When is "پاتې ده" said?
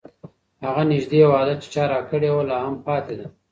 2.85-3.27